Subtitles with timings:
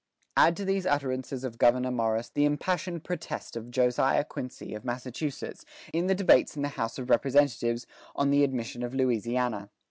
[0.35, 5.63] Add to these utterances of Gouverneur Morris the impassioned protest of Josiah Quincy, of Massachusetts,
[5.93, 7.85] in the debates in the House of Representatives,
[8.15, 9.69] on the admission of Louisiana.